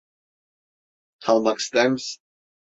[1.19, 2.21] Kalmak ister misin?